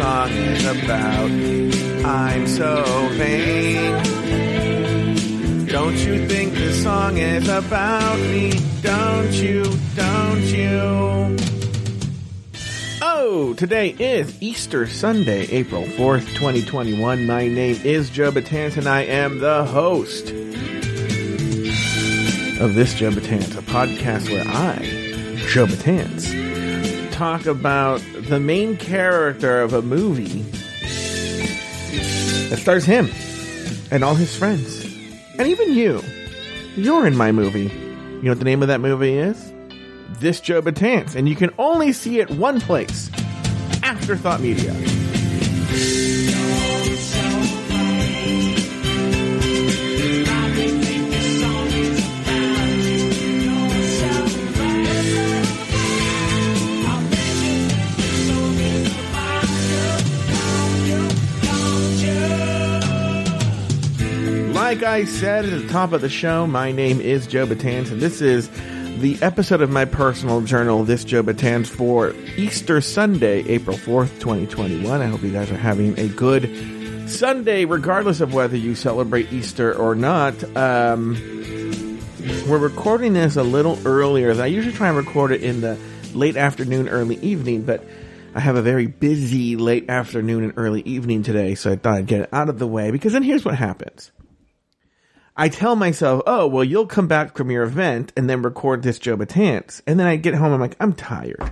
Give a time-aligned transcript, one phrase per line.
[0.00, 1.30] song is about.
[2.06, 4.02] I'm so vain.
[5.66, 8.54] Don't you think this song is about me?
[8.80, 9.62] Don't you?
[9.94, 11.36] Don't you?
[13.02, 17.26] Oh, today is Easter Sunday, April 4th, 2021.
[17.26, 20.30] My name is Joe Betance and I am the host
[22.58, 24.78] of This Joe Betance, a podcast where I,
[25.46, 26.39] Joe Betance,
[27.20, 30.40] talk about the main character of a movie
[32.48, 33.10] that stars him
[33.90, 34.82] and all his friends.
[35.38, 36.02] And even you.
[36.76, 37.64] You're in my movie.
[37.64, 39.52] You know what the name of that movie is?
[40.18, 41.14] This Joe Batance.
[41.14, 43.10] And you can only see it one place.
[43.82, 44.72] Afterthought Media.
[64.70, 68.00] Like I said at the top of the show, my name is Joe Betance, and
[68.00, 68.48] this is
[69.00, 75.02] the episode of my personal journal, This Joe Betance, for Easter Sunday, April 4th, 2021.
[75.02, 79.74] I hope you guys are having a good Sunday, regardless of whether you celebrate Easter
[79.74, 80.34] or not.
[80.56, 81.16] Um,
[82.48, 84.40] we're recording this a little earlier.
[84.40, 85.76] I usually try and record it in the
[86.14, 87.84] late afternoon, early evening, but
[88.36, 92.06] I have a very busy late afternoon and early evening today, so I thought I'd
[92.06, 94.12] get it out of the way because then here's what happens.
[95.40, 98.98] I tell myself, oh, well, you'll come back from your event and then record this
[98.98, 99.80] Joe Betance.
[99.86, 101.50] And then I get home, I'm like, I'm tired.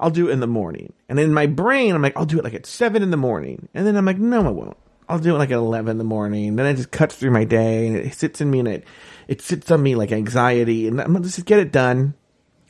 [0.00, 0.92] I'll do it in the morning.
[1.08, 3.68] And in my brain, I'm like, I'll do it like at seven in the morning.
[3.74, 4.76] And then I'm like, no, I won't.
[5.08, 6.56] I'll do it like at 11 in the morning.
[6.56, 8.84] Then it just cuts through my day and it sits in me and it,
[9.28, 10.88] it sits on me like anxiety.
[10.88, 12.14] And I'm going to just get it done.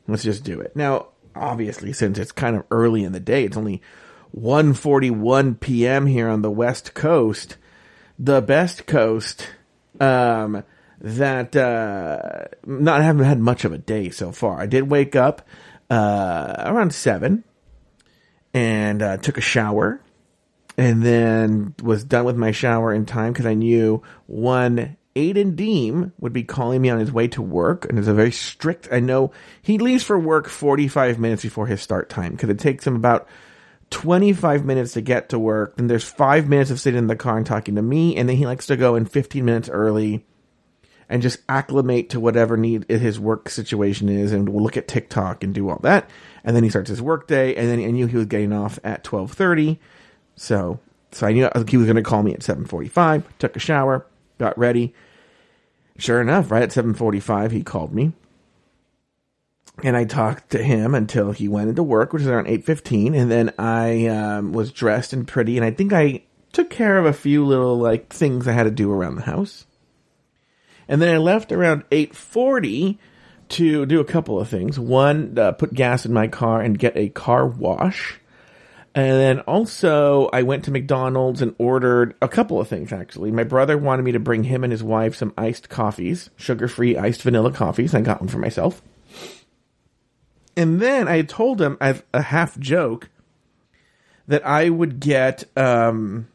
[0.06, 0.76] Let's just do it.
[0.76, 3.80] Now, obviously, since it's kind of early in the day, it's only
[4.38, 6.04] 1.41 p.m.
[6.04, 7.56] here on the West Coast.
[8.18, 9.48] The best coast
[10.00, 10.64] um,
[11.00, 14.60] that uh, not haven't had much of a day so far.
[14.60, 15.46] I did wake up
[15.90, 17.44] uh, around seven
[18.54, 20.00] and uh, took a shower,
[20.78, 26.12] and then was done with my shower in time because I knew one Aiden Deem
[26.20, 28.88] would be calling me on his way to work, and it's a very strict.
[28.92, 29.32] I know
[29.62, 32.96] he leaves for work forty five minutes before his start time because it takes him
[32.96, 33.26] about
[33.90, 35.76] 25 minutes to get to work.
[35.76, 38.16] Then there's five minutes of sitting in the car and talking to me.
[38.16, 40.24] And then he likes to go in 15 minutes early
[41.08, 44.32] and just acclimate to whatever need his work situation is.
[44.32, 46.10] And we'll look at TikTok and do all that.
[46.44, 47.54] And then he starts his work day.
[47.54, 49.78] And then I knew he was getting off at 1230.
[50.34, 50.80] So,
[51.12, 54.06] so I knew he was going to call me at 745, took a shower,
[54.38, 54.94] got ready.
[55.98, 58.12] Sure enough, right at 745, he called me
[59.82, 63.14] and I talked to him until he went into work, which is around eight fifteen,
[63.14, 66.22] and then I um, was dressed and pretty, and I think I
[66.52, 69.66] took care of a few little like things I had to do around the house,
[70.88, 72.98] and then I left around eight forty
[73.48, 74.78] to do a couple of things.
[74.78, 78.18] One, uh, put gas in my car and get a car wash.
[78.92, 83.30] And then also, I went to McDonald's and ordered a couple of things actually.
[83.30, 86.96] My brother wanted me to bring him and his wife some iced coffees, sugar free
[86.96, 87.94] iced vanilla coffees.
[87.94, 88.80] I got one for myself.
[90.56, 93.10] And then I told him as a half joke
[94.26, 96.28] that I would get um,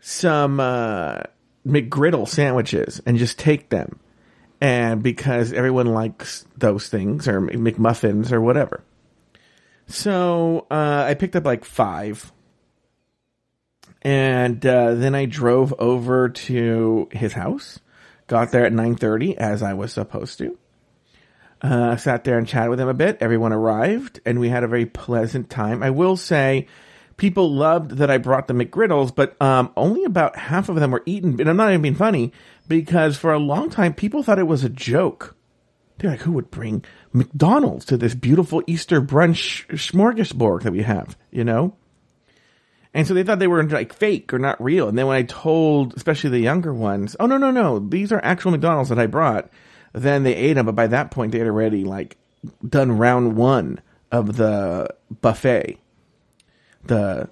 [0.00, 1.20] some uh,
[1.66, 3.98] McGriddle sandwiches and just take them.
[4.60, 8.82] And because everyone likes those things or McMuffins or whatever.
[9.86, 12.32] So uh, I picked up like five.
[14.02, 17.78] And uh, then I drove over to his house.
[18.26, 20.58] Got there at 9:30 as I was supposed to
[21.62, 23.18] uh, sat there and chatted with him a bit.
[23.20, 25.82] Everyone arrived, and we had a very pleasant time.
[25.82, 26.66] I will say,
[27.16, 31.02] people loved that I brought the McGriddles, but um, only about half of them were
[31.04, 31.40] eaten.
[31.40, 32.32] And I'm not even being funny
[32.66, 35.36] because for a long time, people thought it was a joke.
[35.98, 41.16] They're like, who would bring McDonald's to this beautiful Easter brunch smorgasbord that we have,
[41.32, 41.76] you know?
[42.94, 44.88] And so they thought they were like fake or not real.
[44.88, 48.20] And then when I told, especially the younger ones, oh, no, no, no, these are
[48.22, 49.50] actual McDonald's that I brought
[49.92, 52.16] then they ate them, but by that point they had already like
[52.66, 53.80] done round one
[54.10, 54.88] of the
[55.20, 55.78] buffet,
[56.84, 57.28] the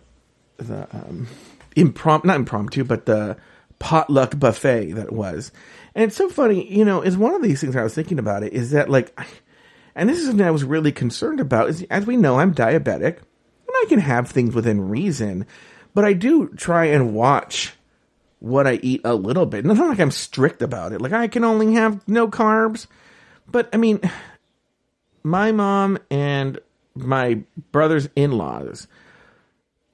[0.58, 1.28] the um,
[1.74, 3.36] impromptu, not impromptu, but the
[3.78, 5.52] potluck buffet that was.
[5.94, 8.42] And it's so funny, you know, is one of these things I was thinking about
[8.42, 9.18] it is that like,
[9.94, 11.68] and this is something I was really concerned about.
[11.68, 15.46] Is as we know, I'm diabetic, and I can have things within reason,
[15.94, 17.75] but I do try and watch
[18.38, 19.64] what I eat a little bit.
[19.64, 21.00] Not like I'm strict about it.
[21.00, 22.86] Like I can only have no carbs.
[23.50, 24.00] But I mean,
[25.22, 26.58] my mom and
[26.94, 27.42] my
[27.72, 28.88] brother's in-laws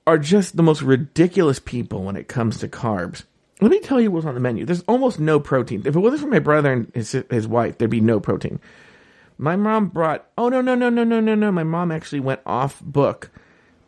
[0.06, 3.24] are just the most ridiculous people when it comes to carbs.
[3.60, 4.64] Let me tell you what's on the menu.
[4.64, 5.82] There's almost no protein.
[5.84, 8.58] If it wasn't for my brother and his, his wife, there'd be no protein.
[9.38, 11.52] My mom brought, oh, no, no, no, no, no, no, no.
[11.52, 13.30] My mom actually went off book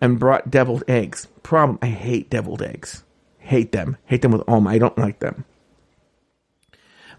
[0.01, 1.29] and brought deviled eggs.
[1.43, 3.04] Problem, I hate deviled eggs.
[3.45, 3.99] Hate them.
[4.07, 5.45] Hate them with all my, I don't like them.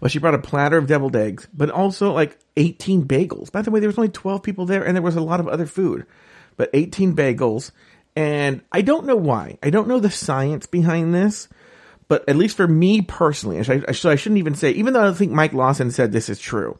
[0.00, 3.52] Well, she brought a platter of deviled eggs, but also like 18 bagels.
[3.52, 5.46] By the way, there was only 12 people there and there was a lot of
[5.46, 6.04] other food,
[6.56, 7.70] but 18 bagels.
[8.16, 9.58] And I don't know why.
[9.62, 11.48] I don't know the science behind this,
[12.08, 15.12] but at least for me personally, I, so I shouldn't even say, even though I
[15.12, 16.76] think Mike Lawson said this is true,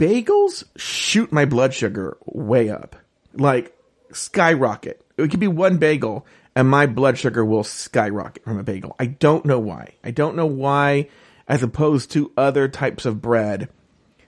[0.00, 2.96] bagels shoot my blood sugar way up.
[3.34, 3.72] Like,
[4.12, 5.00] skyrocket.
[5.16, 8.94] It could be one bagel and my blood sugar will skyrocket from a bagel.
[8.98, 9.94] I don't know why.
[10.04, 11.08] I don't know why,
[11.48, 13.68] as opposed to other types of bread,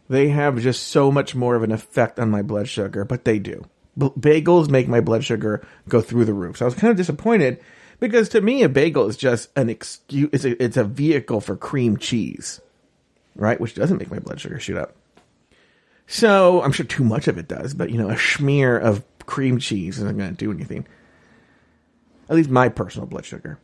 [0.08, 3.38] they have just so much more of an effect on my blood sugar, but they
[3.38, 3.66] do.
[3.98, 6.58] Bagels make my blood sugar go through the roof.
[6.58, 7.60] So I was kind of disappointed
[8.00, 10.30] because to me, a bagel is just an excuse.
[10.32, 12.60] It's a, it's a vehicle for cream cheese,
[13.36, 13.60] right?
[13.60, 14.96] Which doesn't make my blood sugar shoot up.
[16.06, 19.58] So I'm sure too much of it does, but you know, a smear of cream
[19.58, 20.86] cheese isn't going to do anything.
[22.28, 23.58] At least my personal blood sugar.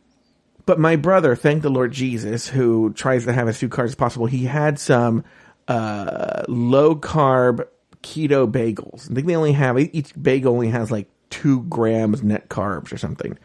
[0.65, 3.95] But my brother, thank the Lord Jesus, who tries to have as few carbs as
[3.95, 5.23] possible, he had some
[5.67, 7.67] uh, low carb
[8.03, 9.09] keto bagels.
[9.09, 12.97] I think they only have each bagel only has like two grams net carbs or
[12.97, 13.37] something.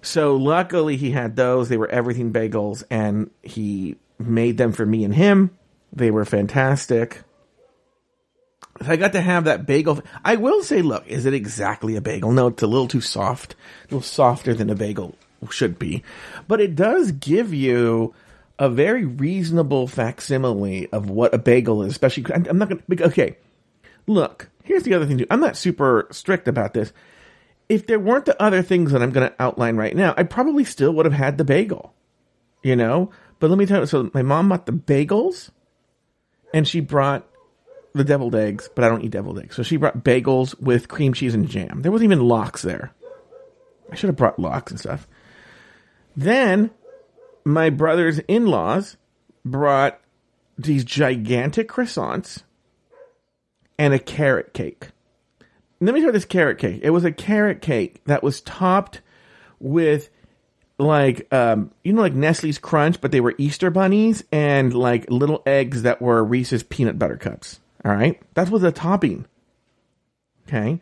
[0.00, 1.68] So luckily he had those.
[1.68, 5.50] They were everything bagels, and he made them for me and him.
[5.92, 7.22] They were fantastic.
[8.92, 10.00] I got to have that bagel.
[10.24, 12.32] I will say, look, is it exactly a bagel?
[12.32, 15.16] No, it's a little too soft, a little softer than a bagel
[15.50, 16.04] should be,
[16.46, 18.14] but it does give you
[18.58, 21.90] a very reasonable facsimile of what a bagel is.
[21.90, 22.82] Especially, I'm not gonna.
[23.08, 23.36] Okay,
[24.06, 24.48] look.
[24.64, 25.18] Here's the other thing.
[25.18, 25.26] Too.
[25.30, 26.92] I'm not super strict about this.
[27.68, 30.64] If there weren't the other things that I'm going to outline right now, I probably
[30.64, 31.92] still would have had the bagel.
[32.62, 33.10] You know,
[33.40, 33.86] but let me tell you.
[33.86, 35.50] So my mom bought the bagels,
[36.54, 37.26] and she brought
[37.94, 39.56] the deviled eggs, but I don't eat deviled eggs.
[39.56, 41.82] So she brought bagels with cream cheese and jam.
[41.82, 42.92] There wasn't even lox there.
[43.90, 45.06] I should have brought lox and stuff.
[46.16, 46.70] Then
[47.44, 48.96] my brother's in laws
[49.44, 50.00] brought
[50.56, 52.42] these gigantic croissants
[53.78, 54.88] and a carrot cake.
[55.80, 56.80] Let me tell you this carrot cake.
[56.82, 59.00] It was a carrot cake that was topped
[59.58, 60.10] with
[60.78, 65.42] like um you know like Nestle's crunch but they were Easter bunnies and like little
[65.46, 67.60] eggs that were Reese's peanut butter cups.
[67.84, 68.20] All right.
[68.34, 69.26] That was a topping.
[70.46, 70.80] Okay.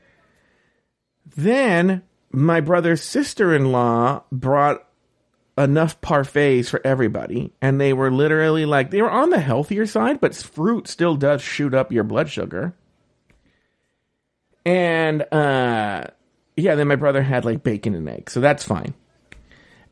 [1.36, 4.86] Then my brother's sister in law brought
[5.56, 7.52] enough parfaits for everybody.
[7.60, 11.42] And they were literally like, they were on the healthier side, but fruit still does
[11.42, 12.74] shoot up your blood sugar.
[14.64, 16.04] And, uh,
[16.56, 18.32] yeah, then my brother had like bacon and eggs.
[18.32, 18.94] So that's fine.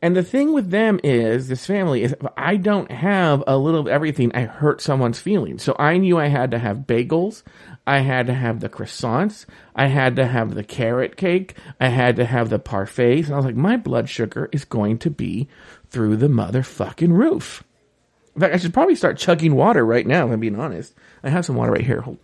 [0.01, 3.89] And the thing with them is, this family is, I don't have a little of
[3.89, 5.65] everything, I hurt someone's feelings.
[5.65, 7.43] So I knew I had to have bagels.
[7.85, 9.47] I had to have the croissants.
[9.75, 11.57] I had to have the carrot cake.
[11.81, 13.25] I had to have the parfaits.
[13.25, 15.49] And I was like, my blood sugar is going to be
[15.89, 17.65] through the motherfucking roof.
[18.35, 20.95] In fact, I should probably start chugging water right now, I'm being honest.
[21.25, 22.03] I have some water right here.
[22.03, 22.19] Hold.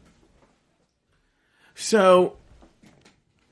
[1.75, 2.37] So,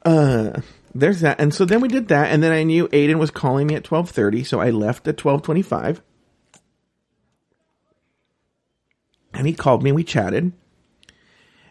[0.04, 0.60] uh,
[0.94, 1.40] there's that.
[1.40, 3.84] And so then we did that, and then I knew Aiden was calling me at
[3.84, 6.02] twelve thirty, so I left at twelve twenty five.
[9.34, 10.52] And he called me and we chatted.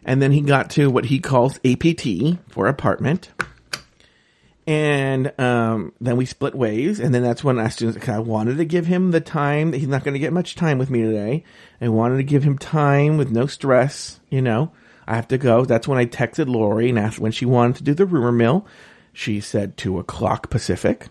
[0.04, 3.30] And then he got to what he calls APT for apartment.
[4.66, 6.98] And um, then we split ways.
[6.98, 7.70] And then that's when I,
[8.08, 10.78] I wanted to give him the time that he's not going to get much time
[10.78, 11.44] with me today.
[11.80, 14.72] I wanted to give him time with no stress, you know.
[15.06, 15.64] I have to go.
[15.64, 18.66] That's when I texted Lori and asked when she wanted to do the rumor mill.
[19.12, 21.08] She said two o'clock Pacific.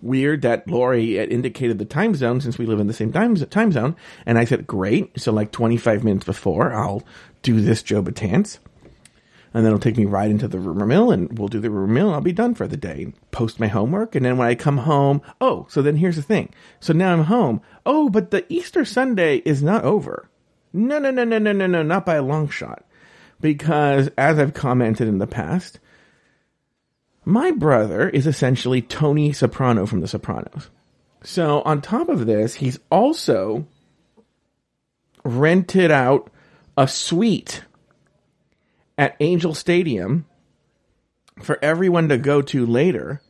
[0.00, 3.72] Weird that Lori indicated the time zone since we live in the same time, time
[3.72, 3.96] zone.
[4.26, 5.20] And I said, great.
[5.20, 7.02] So like 25 minutes before, I'll
[7.42, 8.58] do this Joe Betance.
[9.54, 11.92] And then it'll take me right into the rumor mill and we'll do the rumor
[11.92, 13.12] mill and I'll be done for the day.
[13.30, 14.14] Post my homework.
[14.14, 16.52] And then when I come home, oh, so then here's the thing.
[16.80, 17.60] So now I'm home.
[17.86, 20.28] Oh, but the Easter Sunday is not over.
[20.72, 22.84] No, no, no, no, no, no, no, not by a long shot.
[23.40, 25.80] Because as I've commented in the past,
[27.28, 30.70] my brother is essentially Tony Soprano from The Sopranos.
[31.22, 33.66] So, on top of this, he's also
[35.24, 36.30] rented out
[36.78, 37.64] a suite
[38.96, 40.24] at Angel Stadium
[41.42, 43.20] for everyone to go to later.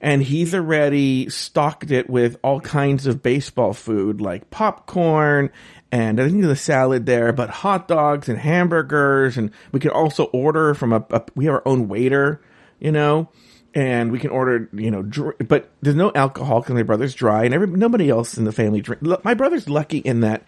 [0.00, 5.50] And he's already stocked it with all kinds of baseball food like popcorn
[5.92, 9.36] and I think there's a salad there, but hot dogs and hamburgers.
[9.36, 12.40] And we can also order from a, a we have our own waiter
[12.84, 13.30] you know,
[13.74, 17.44] and we can order, you know, dr- but there's no alcohol because my brother's dry,
[17.44, 19.02] and every, nobody else in the family drink.
[19.24, 20.46] My brother's lucky in that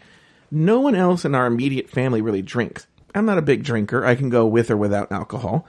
[0.50, 2.86] no one else in our immediate family really drinks.
[3.14, 4.04] I'm not a big drinker.
[4.04, 5.66] I can go with or without alcohol.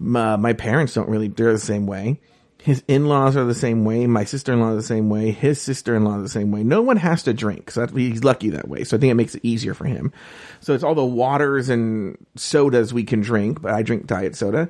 [0.00, 1.28] My, my parents don't really.
[1.28, 2.20] They're the same way.
[2.60, 4.08] His in-laws are the same way.
[4.08, 5.30] My sister-in-law is the same way.
[5.30, 6.64] His sister-in-law is the same way.
[6.64, 8.82] No one has to drink, so he's lucky that way.
[8.82, 10.12] So I think it makes it easier for him.
[10.58, 14.68] So it's all the waters and sodas we can drink, but I drink diet soda.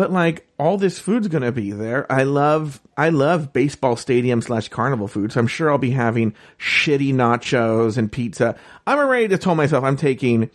[0.00, 2.10] But like all this food's gonna be there.
[2.10, 6.34] I love I love baseball stadium slash carnival food, so I'm sure I'll be having
[6.58, 8.56] shitty nachos and pizza.
[8.86, 10.48] I'm already to tell myself I'm taking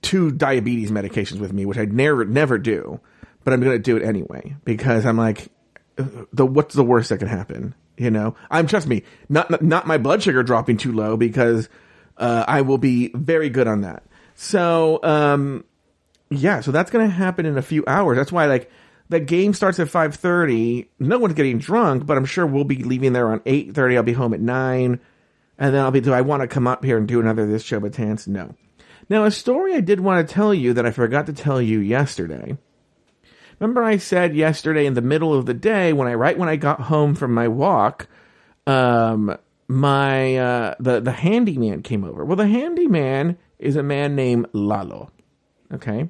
[0.00, 3.00] two diabetes medications with me, which I'd never never do,
[3.42, 5.48] but I'm gonna do it anyway because I'm like,
[6.32, 7.74] the what's the worst that could happen?
[7.96, 11.68] You know, I'm trust me, not not my blood sugar dropping too low because
[12.16, 14.04] uh, I will be very good on that.
[14.36, 15.64] So, um,
[16.30, 18.16] yeah, so that's gonna happen in a few hours.
[18.16, 18.70] That's why like
[19.08, 20.88] the game starts at 5:30.
[20.98, 23.96] No one's getting drunk, but I'm sure we'll be leaving there on 8:30.
[23.96, 25.00] I'll be home at 9.
[25.60, 27.64] And then I'll be do I want to come up here and do another this
[27.64, 28.28] Joe Betance?
[28.28, 28.54] No.
[29.10, 31.80] Now, a story I did want to tell you that I forgot to tell you
[31.80, 32.56] yesterday.
[33.58, 36.56] Remember I said yesterday in the middle of the day when I right when I
[36.56, 38.06] got home from my walk,
[38.66, 42.24] um my uh the the handyman came over.
[42.24, 45.10] Well, the handyman is a man named Lalo.
[45.72, 46.08] Okay?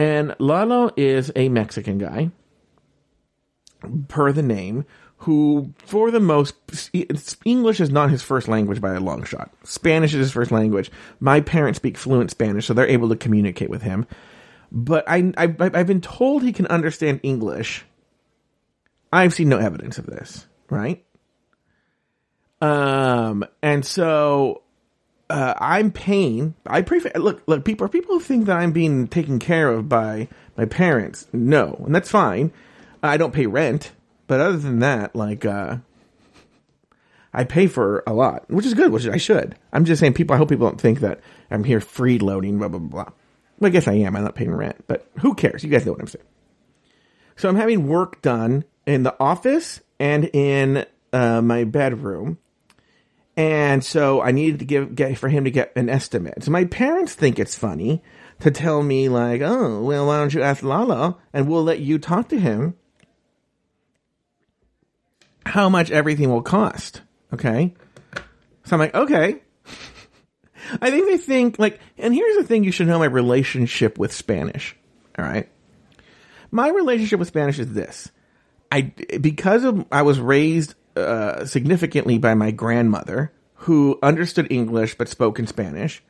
[0.00, 2.30] And Lalo is a Mexican guy,
[4.08, 4.86] per the name,
[5.18, 6.54] who, for the most,
[7.44, 9.52] English is not his first language by a long shot.
[9.62, 10.90] Spanish is his first language.
[11.20, 14.06] My parents speak fluent Spanish, so they're able to communicate with him.
[14.72, 17.84] But I, I, I've been told he can understand English.
[19.12, 21.04] I've seen no evidence of this, right?
[22.62, 24.62] Um, and so
[25.30, 26.54] uh, I'm paying.
[26.66, 30.28] I prefer look look people Are people think that I'm being taken care of by
[30.56, 31.26] my parents.
[31.32, 32.52] No, and that's fine.
[33.02, 33.92] I don't pay rent,
[34.26, 35.76] but other than that, like uh,
[37.32, 39.56] I pay for a lot, which is good, which I should.
[39.72, 40.34] I'm just saying, people.
[40.34, 41.20] I hope people don't think that
[41.50, 43.08] I'm here freeloading, blah blah blah.
[43.58, 44.16] Well, I guess I am.
[44.16, 45.62] I'm not paying rent, but who cares?
[45.62, 46.26] You guys know what I'm saying.
[47.36, 52.38] So I'm having work done in the office and in uh, my bedroom
[53.36, 56.44] and so I needed to give get for him to get an estimate.
[56.44, 58.02] So my parents think it's funny
[58.40, 61.98] to tell me like, "Oh, well, why don't you ask Lalo and we'll let you
[61.98, 62.74] talk to him
[65.46, 67.74] how much everything will cost." Okay?
[68.64, 69.42] So I'm like, "Okay."
[70.80, 74.12] I think they think like and here's the thing you should know my relationship with
[74.12, 74.76] Spanish.
[75.18, 75.48] All right?
[76.50, 78.10] My relationship with Spanish is this.
[78.72, 78.82] I
[79.20, 80.74] because of I was raised
[81.08, 86.02] uh, significantly by my grandmother, who understood English but spoke in Spanish.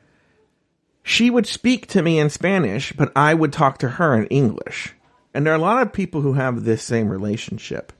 [1.03, 4.93] She would speak to me in Spanish, but I would talk to her in English.
[5.33, 7.91] And there are a lot of people who have this same relationship.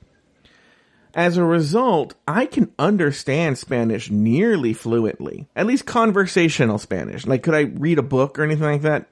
[1.14, 7.26] As a result, I can understand Spanish nearly fluently, at least conversational Spanish.
[7.26, 9.08] Like, could I read a book or anything like that?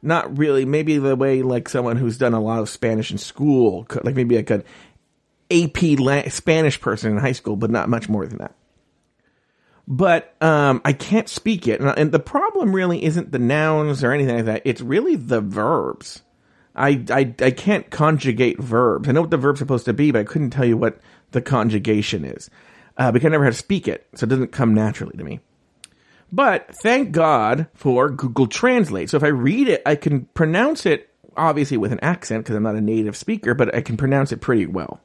[0.00, 0.64] Not really.
[0.64, 4.14] Maybe the way like someone who's done a lot of Spanish in school could, like
[4.14, 4.64] maybe I could
[5.50, 8.54] AP la- Spanish person in high school, but not much more than that.
[9.86, 14.36] But um, I can't speak it, and the problem really isn't the nouns or anything
[14.36, 14.62] like that.
[14.66, 16.22] It's really the verbs.
[16.76, 19.08] I, I, I can't conjugate verbs.
[19.08, 21.00] I know what the verb's supposed to be, but I couldn't tell you what
[21.32, 22.50] the conjugation is
[22.98, 25.40] uh, because I never had to speak it, so it doesn't come naturally to me.
[26.30, 29.08] But thank God for Google Translate.
[29.08, 32.62] So if I read it, I can pronounce it obviously with an accent because I'm
[32.62, 35.00] not a native speaker, but I can pronounce it pretty well.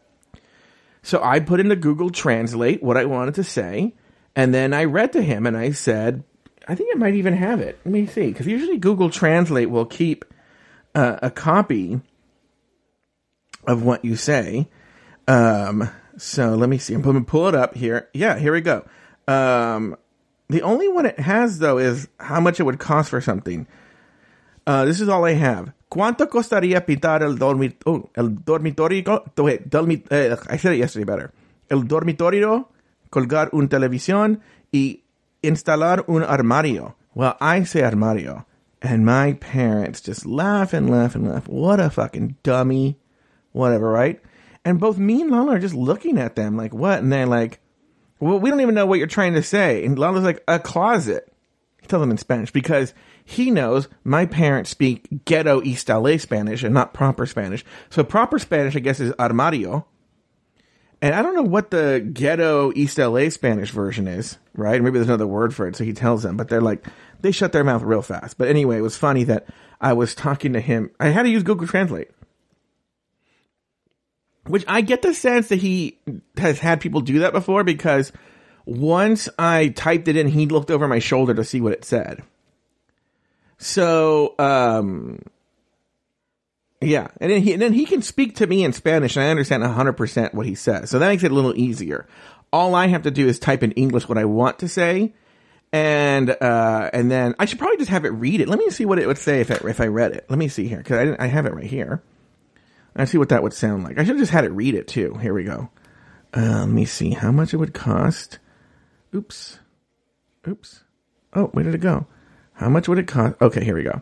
[1.03, 3.93] So I put into Google Translate what I wanted to say,
[4.35, 6.23] and then I read to him and I said,
[6.67, 7.77] I think it might even have it.
[7.85, 10.23] Let me see, because usually Google Translate will keep
[10.95, 11.99] uh, a copy
[13.67, 14.69] of what you say.
[15.27, 16.93] Um, so let me see.
[16.93, 18.09] I'm going to pull it up here.
[18.13, 18.85] Yeah, here we go.
[19.27, 19.97] Um,
[20.49, 23.67] the only one it has though is how much it would cost for something.
[24.65, 25.73] Uh, this is all I have.
[25.93, 29.23] ¿Cuánto costaría pintar el, dormi oh, el dormitorio?
[29.35, 31.31] Dormi uh, I said it yesterday better.
[31.69, 32.69] El dormitorio,
[33.11, 34.39] colgar un televisión
[34.71, 35.03] y
[35.43, 36.95] instalar un armario.
[37.13, 38.47] Well, I say armario.
[38.81, 41.47] And my parents just laugh and laugh and laugh.
[41.47, 42.97] What a fucking dummy.
[43.51, 44.19] Whatever, right?
[44.65, 47.03] And both me and Lalo are just looking at them like, what?
[47.03, 47.59] And they're like,
[48.19, 49.85] well, we don't even know what you're trying to say.
[49.85, 51.31] And Lalo's like, a closet.
[51.87, 56.73] Tell them in Spanish because he knows my parents speak ghetto East LA Spanish and
[56.73, 57.65] not proper Spanish.
[57.89, 59.85] So proper Spanish, I guess, is armario.
[61.01, 64.81] And I don't know what the ghetto East LA Spanish version is, right?
[64.81, 65.75] Maybe there's another word for it.
[65.75, 66.85] So he tells them, but they're like,
[67.21, 68.37] they shut their mouth real fast.
[68.37, 69.47] But anyway, it was funny that
[69.81, 70.91] I was talking to him.
[70.99, 72.09] I had to use Google Translate.
[74.47, 75.99] which I get the sense that he
[76.37, 78.11] has had people do that before because
[78.65, 82.23] once I typed it in, he looked over my shoulder to see what it said.
[83.63, 85.19] So, um,
[86.81, 89.29] yeah, and then he and then he can speak to me in Spanish, and I
[89.29, 90.89] understand hundred percent what he says.
[90.89, 92.05] So that makes it a little easier.
[92.51, 95.13] All I have to do is type in English what I want to say,
[95.71, 98.49] and uh, and then I should probably just have it read it.
[98.49, 100.25] Let me see what it would say if I, if I read it.
[100.29, 102.03] Let me see here because I I have it right here.
[102.97, 103.97] I see what that would sound like.
[103.97, 105.13] I should have just had it read it too.
[105.21, 105.69] Here we go.
[106.35, 108.39] Uh, let me see how much it would cost.
[109.15, 109.59] Oops,
[110.45, 110.83] oops.
[111.33, 112.07] Oh, where did it go?
[112.53, 113.35] How much would it cost?
[113.41, 114.01] Okay, here we go.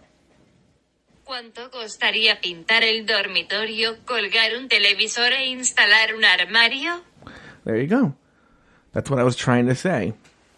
[1.26, 7.02] ¿Cuánto costaría pintar el dormitorio, colgar un televisor e instalar un armario?
[7.64, 8.16] There you go.
[8.92, 10.14] That's what I was trying to say.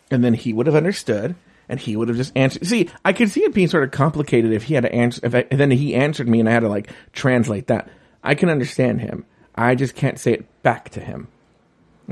[0.10, 1.36] And then he would have understood
[1.70, 2.66] and he would have just answered.
[2.66, 5.36] See, I could see it being sort of complicated if he had to answer, if
[5.36, 7.88] I, and then he answered me and I had to like translate that.
[8.24, 9.26] I can understand him.
[9.56, 11.28] I just can't say it back to him.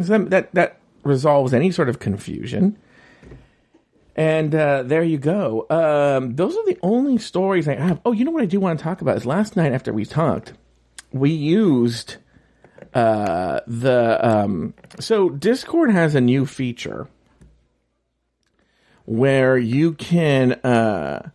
[0.01, 2.77] So that, that resolves any sort of confusion.
[4.15, 5.65] And uh, there you go.
[5.69, 8.01] Um, those are the only stories I have.
[8.05, 10.05] Oh, you know what I do want to talk about is last night after we
[10.05, 10.53] talked,
[11.13, 12.17] we used
[12.93, 17.07] uh, the um, so Discord has a new feature
[19.05, 20.53] where you can.
[20.53, 21.29] Uh,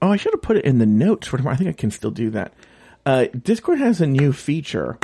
[0.00, 1.54] oh, I should have put it in the notes for tomorrow.
[1.54, 2.52] I think I can still do that.
[3.04, 4.98] Uh, Discord has a new feature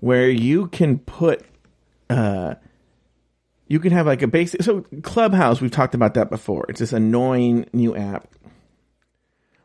[0.00, 1.44] where you can put
[2.10, 2.54] uh,
[3.66, 6.66] you can have like a basic so clubhouse we've talked about that before.
[6.68, 8.28] It's this annoying new app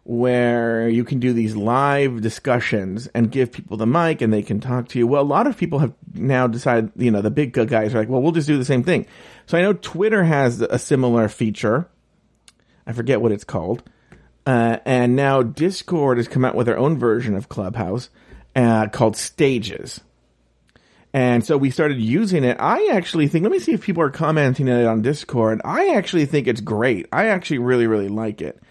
[0.03, 4.59] where you can do these live discussions and give people the mic and they can
[4.59, 5.05] talk to you.
[5.05, 8.09] Well a lot of people have now decided you know the big guys are like
[8.09, 9.05] well we'll just do the same thing.
[9.45, 11.89] So i know twitter has a similar feature.
[12.87, 13.83] I forget what it's called.
[14.45, 18.09] Uh, and now discord has come out with their own version of clubhouse
[18.55, 20.01] uh, called stages
[21.13, 22.58] and so we started using it.
[22.60, 25.60] I actually think, let me see if people are commenting it on Discord.
[25.65, 27.08] I actually think it's great.
[27.12, 28.62] I actually really, really like it.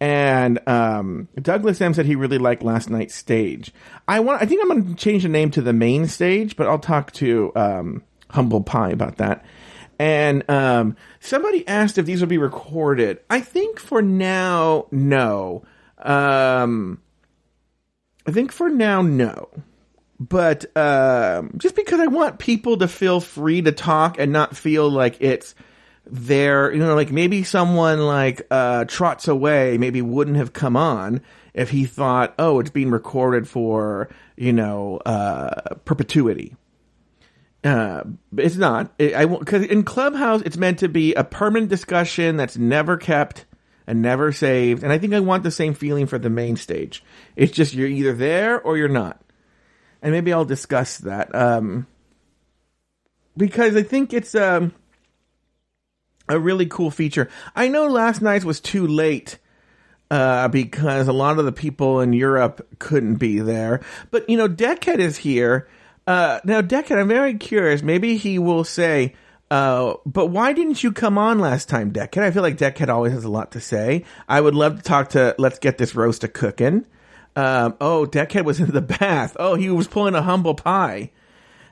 [0.00, 3.72] And um, Douglas M said he really liked last night's stage.
[4.08, 4.42] I want.
[4.42, 7.12] I think I'm going to change the name to the main stage, but I'll talk
[7.12, 9.44] to um, Humble Pie about that.
[10.00, 13.20] And um, somebody asked if these would be recorded.
[13.30, 15.64] I think for now, no.
[15.98, 17.00] Um,
[18.26, 19.48] I think for now, no
[20.28, 24.88] but uh, just because I want people to feel free to talk and not feel
[24.88, 25.54] like it's
[26.06, 31.20] there, you know, like maybe someone like uh, trots away maybe wouldn't have come on
[31.52, 36.56] if he thought, oh, it's being recorded for you know uh, perpetuity.
[37.62, 38.04] Uh,
[38.36, 38.92] it's not.
[38.98, 43.46] It, I because in Clubhouse it's meant to be a permanent discussion that's never kept
[43.86, 44.82] and never saved.
[44.82, 47.02] And I think I want the same feeling for the main stage.
[47.36, 49.20] It's just you're either there or you're not
[50.04, 51.86] and maybe I'll discuss that um,
[53.36, 54.74] because I think it's um,
[56.28, 57.30] a really cool feature.
[57.56, 59.38] I know last night was too late
[60.10, 64.46] uh, because a lot of the people in Europe couldn't be there, but you know,
[64.46, 65.68] Deckhead is here.
[66.06, 67.82] Uh, now, Deckhead, I'm very curious.
[67.82, 69.14] Maybe he will say,
[69.50, 72.22] uh, but why didn't you come on last time, Deckhead?
[72.22, 74.04] I feel like Deckhead always has a lot to say.
[74.28, 76.84] I would love to talk to Let's Get This Roast a Cookin'.
[77.36, 79.36] Um, oh, Deckhead was in the bath.
[79.38, 81.10] Oh, he was pulling a humble pie,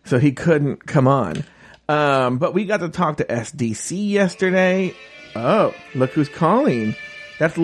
[0.04, 1.44] so he couldn't come on.
[1.88, 4.94] Um, but we got to talk to SDC yesterday.
[5.34, 6.94] Oh, look who's calling.
[7.38, 7.56] That's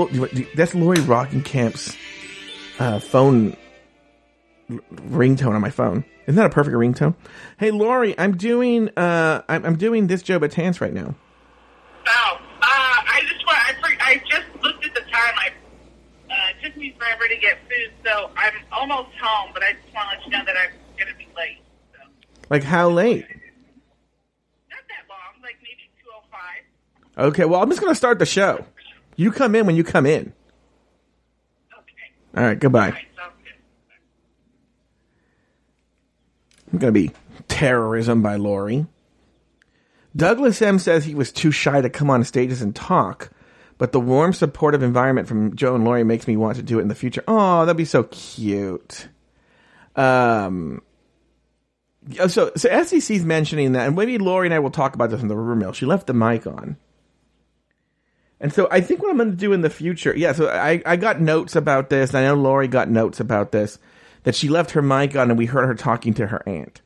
[0.54, 1.96] that's Lori Roggenkamp's
[2.78, 3.56] uh, phone
[4.68, 6.04] ringtone on my phone.
[6.26, 7.14] Isn't that a perfect ringtone?
[7.58, 11.14] Hey, Lori, I'm doing uh, I'm, I'm doing this Joe Betance right now.
[12.06, 15.34] Oh, uh, I just want I, I just looked at the time.
[15.36, 15.50] I
[16.50, 19.50] it took me forever to get food, so I'm almost home.
[19.54, 21.58] But I just want to let you know that I'm going to be late.
[21.92, 21.98] So.
[22.50, 23.26] Like how late?
[24.70, 27.28] Not that long, like maybe two o oh five.
[27.28, 28.64] Okay, well I'm just going to start the show.
[29.16, 30.32] You come in when you come in.
[31.72, 32.36] Okay.
[32.36, 32.58] All right.
[32.58, 32.86] Goodbye.
[32.86, 33.04] All right,
[36.72, 37.12] I'm going to be
[37.48, 38.86] terrorism by Lori.
[40.14, 43.30] Douglas M says he was too shy to come on stages and talk.
[43.78, 46.82] But the warm, supportive environment from Joe and Lori makes me want to do it
[46.82, 47.22] in the future.
[47.28, 49.08] Oh, that'd be so cute.
[49.94, 50.82] Um,
[52.26, 55.28] so, so SEC's mentioning that, and maybe Lori and I will talk about this in
[55.28, 55.72] the rumor mill.
[55.72, 56.76] She left the mic on.
[58.40, 60.80] And so I think what I'm going to do in the future, yeah, so I,
[60.86, 62.14] I got notes about this.
[62.14, 63.78] I know Lori got notes about this,
[64.24, 66.80] that she left her mic on and we heard her talking to her aunt.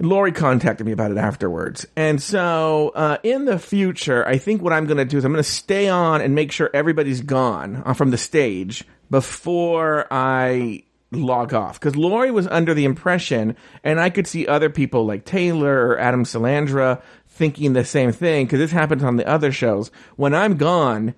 [0.00, 1.86] Lori contacted me about it afterwards.
[1.94, 5.32] And so, uh, in the future, I think what I'm going to do is I'm
[5.32, 10.84] going to stay on and make sure everybody's gone uh, from the stage before I
[11.12, 15.24] log off because Lori was under the impression, and I could see other people like
[15.24, 19.90] Taylor or Adam Salandra thinking the same thing because this happens on the other shows.
[20.16, 21.14] When I'm gone,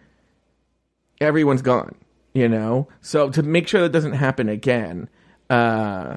[1.20, 1.94] everyone's gone,
[2.32, 2.88] you know?
[3.00, 5.08] So to make sure that doesn't happen again,
[5.50, 6.16] uh,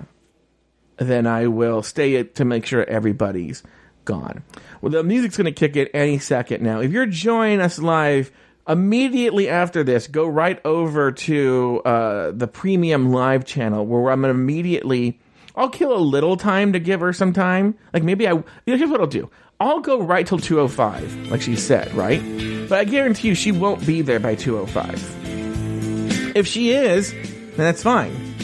[0.97, 3.63] then I will stay it to make sure everybody's
[4.05, 4.43] gone.
[4.81, 6.79] Well, the music's going to kick in any second now.
[6.79, 8.31] If you're joining us live,
[8.67, 14.33] immediately after this, go right over to uh, the premium live channel where I'm going
[14.33, 15.19] to immediately.
[15.55, 17.77] I'll kill a little time to give her some time.
[17.93, 18.43] Like maybe I.
[18.65, 19.29] Here's what I'll do.
[19.59, 22.21] I'll go right till 205, like she said, right?
[22.67, 26.35] But I guarantee you she won't be there by 205.
[26.35, 28.34] If she is, then that's fine.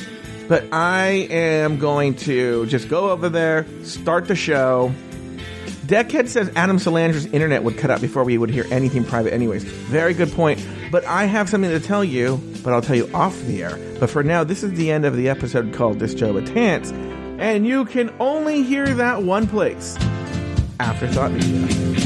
[0.52, 4.94] But I am going to just go over there, start the show.
[5.86, 9.64] Deckhead says Adam Salandra's internet would cut out before we would hear anything private, anyways.
[9.64, 10.60] Very good point.
[10.92, 12.36] But I have something to tell you,
[12.66, 13.80] but I'll tell you off the air.
[13.98, 17.66] But for now, this is the end of the episode called This Joe Tance, and
[17.66, 19.98] you can only hear that one place
[20.82, 22.01] Afterthought Media.